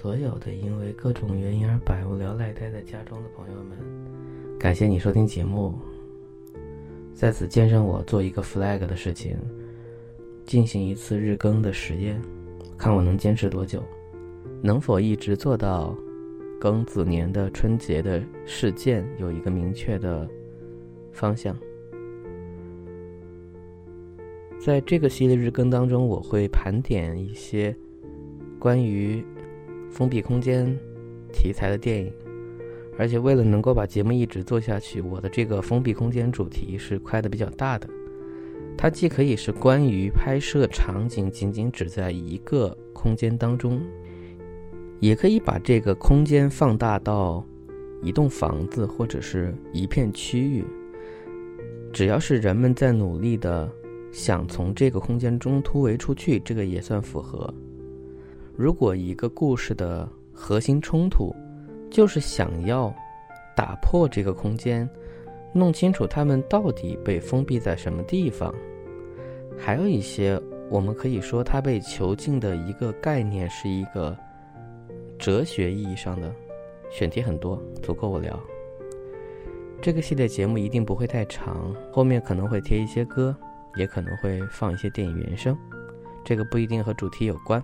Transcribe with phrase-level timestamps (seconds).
[0.00, 3.76] 所有的因为各种原因而百无聊赖待在家中的朋友们，
[4.58, 5.74] 感谢你收听节目。
[7.12, 9.36] 在此见证我做一个 flag 的事情，
[10.46, 12.18] 进行一次日更的实验，
[12.78, 13.82] 看我能坚持多久，
[14.62, 15.94] 能否一直做到
[16.58, 20.26] 庚子年的春节的事件有一个明确的
[21.12, 21.54] 方向。
[24.64, 27.74] 在这个系列日更当中，我会盘点一些
[28.58, 29.24] 关于。
[29.92, 30.72] 封闭空间
[31.32, 32.12] 题材的电影，
[32.96, 37.90] 而且为了能够把节目一直做下去，我的这个封闭空间主题是开的比较大的。
[38.78, 43.82] 它既可以是关于拍摄场景仅仅只在一个空间当中，
[45.00, 47.44] 也可以把这个空间放大到
[48.00, 50.64] 一栋房子或者是一片区域。
[51.92, 53.68] 只要是人们在努力的
[54.12, 57.52] 想从这个空间中突围出去，这个也算符合。
[58.56, 61.34] 如果一个故事的核心冲突，
[61.90, 62.94] 就是想要
[63.56, 64.88] 打破这个空间，
[65.52, 68.54] 弄清楚他们到底被封闭在什么地方，
[69.56, 74.16] 还有一些我们可以说它被囚禁的一个概念是一个
[75.18, 76.32] 哲学意义上的
[76.90, 78.38] 选题很多，足够我聊。
[79.80, 83.34] 这个系列节目一定不会太长，后面可能会贴一些歌，
[83.76, 85.56] 也可能会放一些电影原声，
[86.24, 87.62] 这个不一定和主题有关。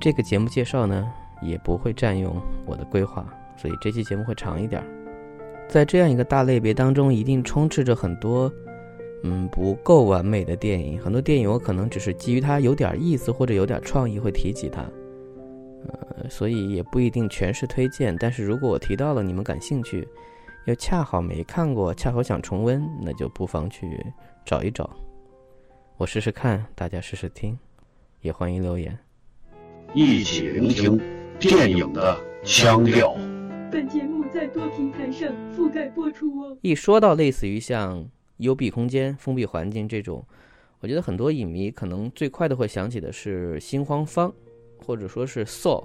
[0.00, 4.82] 这个节目介绍呢，也不会占用我的规划，所以这期节目会长一点。
[5.68, 8.52] 在这样一个大类别当中，一定充斥着很多，
[9.24, 11.00] 嗯，不够完美的电影。
[11.00, 14.82] 很多电影我可能只是基于它有点意思或者有点创意会提及它，
[15.88, 18.16] 呃，所以也不一定全是推荐。
[18.20, 20.06] 但是如果我提到了你们感兴趣，
[20.66, 24.06] 又恰好没看过，恰好想重温，那就不妨去
[24.46, 24.88] 找一找。
[25.96, 27.58] 我试试看，大家试试听，
[28.20, 28.96] 也欢迎留言。
[29.92, 31.00] 一起聆听
[31.40, 33.16] 电影的腔调。
[33.72, 36.56] 本节目在多平台上覆盖播出哦。
[36.62, 40.24] 一说到类似于像幽闭空间、封闭环境这种，
[40.78, 44.30] 我觉得很多影迷可能最快的会想起的是《心慌方》，
[44.86, 45.82] 或者说是《Saw》，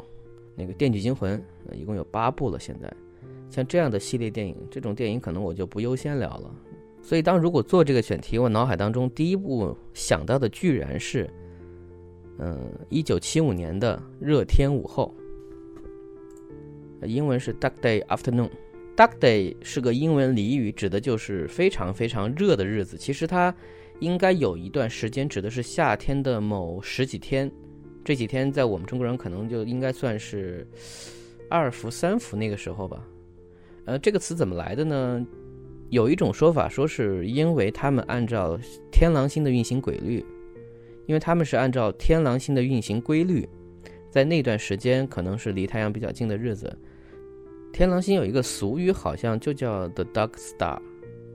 [0.56, 1.44] 那个《电锯惊魂》，
[1.74, 2.60] 一共有八部了。
[2.60, 2.94] 现在，
[3.50, 6.56] 像这样的系列电影，这种电影可能我就不优先聊了。
[7.02, 11.30] 所以，当如果做这个选题，我脑海当中第一步想到的，居然是。
[12.44, 12.58] 嗯，
[12.90, 15.14] 一九七五年的热天午后，
[17.04, 18.50] 英文是 Dark Day Afternoon。
[18.96, 22.98] Dark Day 是个英文俚语，指的就是非常非常热的日子。
[22.98, 23.54] 其实它
[24.00, 27.52] 应该有一段时间指的是夏天的某十几天，
[28.04, 30.68] 这几天在我们中国人可能就应该算是
[31.48, 33.06] 二伏三伏那个时候吧。
[33.86, 35.24] 呃，这个词怎么来的呢？
[35.92, 38.60] 有一种说法说是因为他们按照
[38.92, 40.26] 天狼星的运行规律。
[41.08, 43.46] 因为他们是按照天狼星的运行规律，
[44.10, 46.74] 在那段时间可能是离太阳比较近的日子。
[47.74, 50.80] 天狼星有一个俗语，好像就叫 The Dark Star，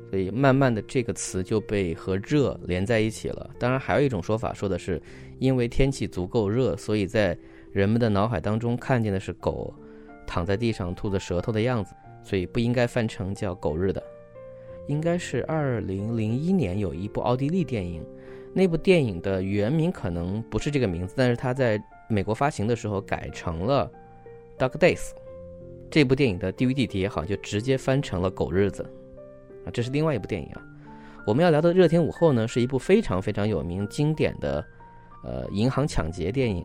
[0.08, 3.50] 所以慢慢的这个词就被和热连在一起了。
[3.58, 5.02] 当然，还有一种说法说的是，
[5.40, 7.36] 因为天气足够热，所以在
[7.72, 9.74] 人们的脑海当中看见的是狗
[10.26, 14.02] 躺在地上吐着舌头的样子，所以不应该翻成叫狗日的。
[14.86, 18.04] 应该是二零零一年有一部奥地利电影。
[18.52, 23.90] 那部电影的原名可能不是这个名字，但是它在美国发行的时候改成了
[24.58, 24.96] 《Dark Days》。
[25.90, 28.82] 这部电影的 DVD 碟好就直接翻成了《狗日子》
[29.68, 30.62] 啊，这是另外一部电影啊。
[31.26, 34.64] 我们要聊的《热天午后》呢，是一部非常非常有名、经典的
[35.22, 36.64] 呃银行抢劫电影。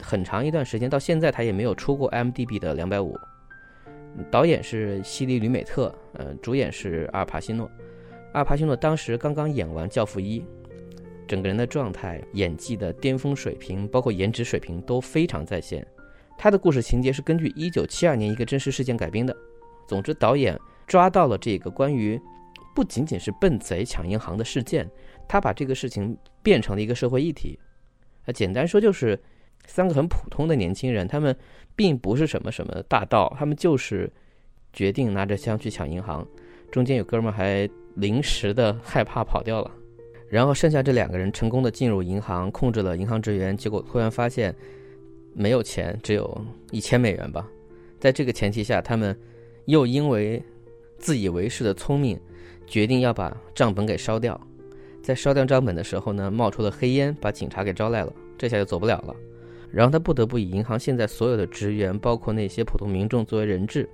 [0.00, 3.16] 很长一段时间到现在，它也没有出过 MDB 的两百五。
[4.30, 7.70] 导演是西利·吕美特，呃，主演是阿尔帕西诺。
[8.32, 10.40] 阿尔帕西诺当时刚刚演完《教父一》。
[11.26, 15.86] 整个人的状态、演技的巅峰水平，包括颜值水平都非常在线。
[16.38, 19.36] 他的故事情节是根据1972年一个真实事件改编的。
[19.86, 22.18] 总之，导演抓到了这个关于
[22.74, 24.88] 不仅仅是笨贼抢银行的事件，
[25.28, 27.58] 他把这个事情变成了一个社会议题。
[28.24, 29.20] 啊，简单说就是
[29.68, 31.36] 三个很普通的年轻人，他们
[31.76, 34.10] 并不是什么什么大盗，他们就是
[34.72, 36.26] 决定拿着枪去抢银行。
[36.72, 39.70] 中间有哥们还临时的害怕跑掉了。
[40.28, 44.54] 然后剩下这两个人成功的进入银行，控制了银行职员，结果突然发现
[45.32, 47.48] 没有钱，只有一千美元吧。
[48.00, 49.18] 在这个前提下，他们
[49.66, 50.42] 又因为
[50.98, 52.18] 自以为是的聪明，
[52.66, 54.38] 决定要把账本给烧掉。
[55.02, 59.16] 在烧掉账本的时候呢，冒出了黑烟，把警察给招来了，这下就走不了了。
[59.70, 63.88] 然后他不得不以银行现在所有的职员，包括那些普通民众作为人质，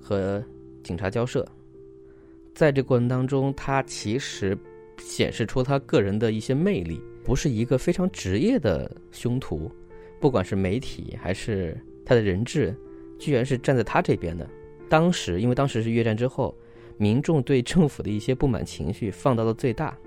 [0.00, 0.42] 和
[0.82, 1.46] 警察交涉。
[2.54, 4.56] 在这过程当中，他其实。
[4.96, 9.68] 显示出他个人的一些魅力，不是一个非常职业的凶徒，
[10.20, 12.72] 不管是媒体还是他的人质，
[13.18, 14.48] 居然是站在他这边的。
[14.88, 16.56] 当时，因为当时是越战之后，
[16.96, 19.98] 民众对政府的一些不满情绪放到了最大。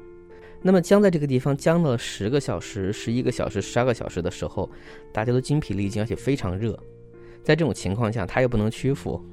[0.67, 4.69] 那么僵在这个地方僵了十个小时、十一个小时、十二个小时的时候，
[5.13, 6.77] 大家都精疲力尽，而且非常热。
[7.41, 9.23] 在这种情况下，他又不能屈服，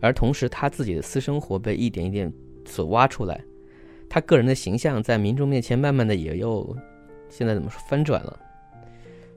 [0.00, 2.32] 而同时他自己的私生活被一点一点
[2.64, 3.44] 所挖出来，
[4.08, 6.76] 他个人的形象在民众面前慢慢的也又
[7.28, 8.38] 现在怎么说翻转了。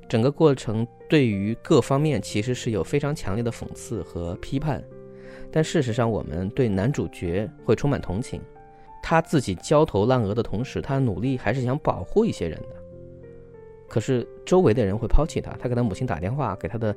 [0.07, 4.83] 整个过程对于各方面其实是有非常强烈的讽刺和批判，
[5.51, 8.39] 但事实上我们对男主角会充满同情。
[9.01, 12.75] 他自己焦头烂额的同时，他努力还是想保护一些人的。
[13.87, 16.95] 可是周围的人会抛弃他，他给他母亲打电话，给他的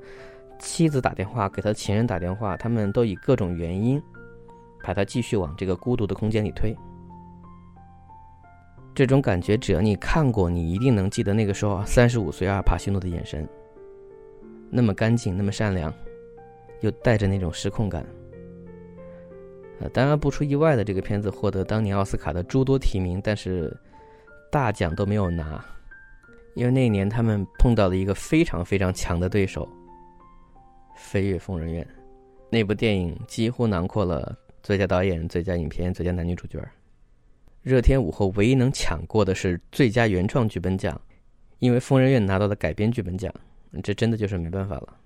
[0.58, 4.02] 妻子打电话，给他的情人打电话，他们都以各种原因
[4.84, 6.76] 把他继续往这个孤独的空间里推。
[8.94, 13.48] 这种感觉，只要你看过，你一定能记得那个时候三十五岁阿尔帕西诺的眼神，
[14.68, 15.90] 那么干净，那么善良，
[16.82, 18.04] 又带着那种失控感。
[19.90, 23.74] 当然不出意外的，这个片子获得当年奥斯卡的诸多提名，但是
[24.50, 25.64] 大奖都没有拿，
[26.54, 29.66] 因为那年他们碰到了一个非常非常强的对手
[30.96, 31.84] 《飞越疯人院》。
[32.50, 36.62] 那部电影几乎囊括了最佳导演、最佳影片、最佳男女主角。
[37.62, 41.00] 热天午后唯一能抢过的是最佳原创剧本奖，
[41.60, 43.32] 因为《疯人院》拿到了改编剧本奖，
[43.82, 44.96] 这真的就是没办法了。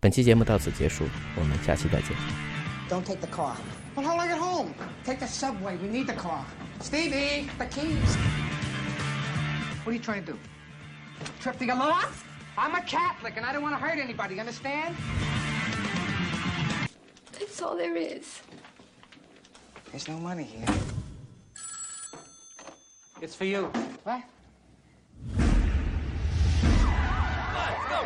[0.00, 1.04] 本期节目到此结束，
[1.36, 2.10] 我们下期再见。
[2.88, 3.54] Don't take the car.
[5.08, 5.74] Take the subway.
[5.78, 6.44] We need the car.
[6.80, 8.14] Stevie, the keys.
[9.82, 10.38] What are you trying to do?
[11.40, 12.12] Trip to get lost?
[12.58, 14.94] I'm a Catholic and I don't want to hurt anybody, understand?
[17.32, 18.42] That's all there is.
[19.90, 20.66] There's no money here.
[23.22, 23.62] It's for you.
[24.04, 24.22] What?
[27.88, 28.04] Go!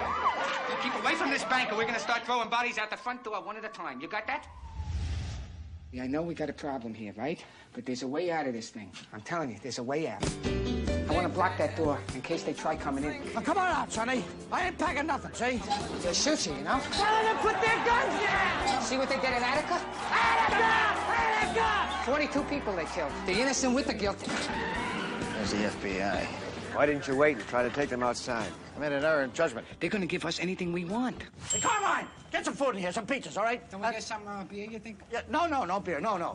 [0.84, 3.42] Keep away from this bank or we're gonna start throwing bodies out the front door
[3.42, 4.00] one at a time.
[4.00, 4.46] You got that?
[5.92, 7.44] Yeah, I know we got a problem here, right?
[7.74, 8.90] But there's a way out of this thing.
[9.12, 10.24] I'm telling you, there's a way out.
[10.42, 13.20] I want to block that door in case they try coming in.
[13.34, 14.24] Now, come on out, Sonny.
[14.50, 15.60] I ain't packing nothing, see?
[16.02, 16.80] They'll shoot you, you know?
[16.92, 18.82] Tell them to put their guns down!
[18.82, 19.84] See what they did in Attica?
[20.10, 20.64] Attica!
[21.60, 22.10] Attica!
[22.10, 23.12] 42 people they killed.
[23.26, 24.32] The innocent with the guilty.
[25.34, 26.24] There's the FBI.
[26.74, 28.50] Why didn't you wait and try to take them outside?
[28.74, 29.66] I made an error in judgment.
[29.80, 31.22] They're going to give us anything we want.
[31.50, 32.06] Hey, Carmine!
[32.30, 33.68] Get some food in here, some pizzas, all right?
[33.70, 35.00] Can we get some uh, beer, you think?
[35.12, 36.34] Yeah, no, no, no beer, no, no.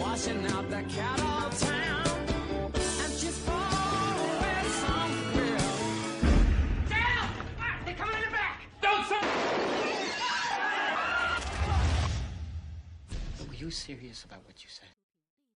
[0.00, 1.18] Washing out that cat
[1.58, 2.06] town
[2.74, 5.58] and she's far somewhere.
[6.90, 7.28] Down!
[7.84, 8.62] They're coming in the back!
[8.82, 9.24] Don't son!
[13.48, 14.71] Were you serious about what you said?